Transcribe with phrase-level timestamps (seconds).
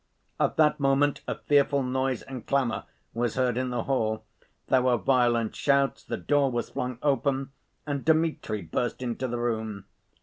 [0.39, 4.23] At that moment a fearful noise and clamor was heard in the hall,
[4.65, 7.51] there were violent shouts, the door was flung open,
[7.85, 9.85] and Dmitri burst into the room.